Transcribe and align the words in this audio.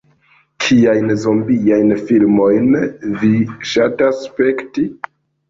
"Kiajn 0.63 1.11
zombiajn 1.23 1.93
filmojn 2.07 2.73
vi 3.21 3.31
ŝatas 3.75 4.27
spekti?" 4.31 4.89